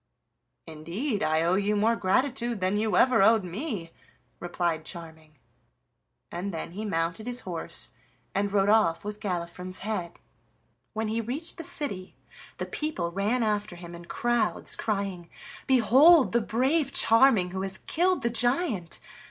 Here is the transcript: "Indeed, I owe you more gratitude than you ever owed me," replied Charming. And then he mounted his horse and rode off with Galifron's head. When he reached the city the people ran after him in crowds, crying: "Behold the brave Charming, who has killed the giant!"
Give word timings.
"Indeed, 0.65 1.21
I 1.21 1.43
owe 1.43 1.53
you 1.53 1.75
more 1.75 1.95
gratitude 1.95 2.59
than 2.59 2.75
you 2.75 2.97
ever 2.97 3.21
owed 3.21 3.43
me," 3.43 3.91
replied 4.39 4.83
Charming. 4.83 5.37
And 6.31 6.51
then 6.51 6.71
he 6.71 6.85
mounted 6.85 7.27
his 7.27 7.41
horse 7.41 7.91
and 8.33 8.51
rode 8.51 8.67
off 8.67 9.05
with 9.05 9.19
Galifron's 9.19 9.77
head. 9.85 10.19
When 10.93 11.07
he 11.07 11.21
reached 11.21 11.57
the 11.59 11.63
city 11.63 12.15
the 12.57 12.65
people 12.65 13.11
ran 13.11 13.43
after 13.43 13.75
him 13.75 13.93
in 13.93 14.05
crowds, 14.05 14.75
crying: 14.75 15.29
"Behold 15.67 16.31
the 16.31 16.41
brave 16.41 16.91
Charming, 16.91 17.51
who 17.51 17.61
has 17.61 17.77
killed 17.77 18.23
the 18.23 18.31
giant!" 18.31 18.99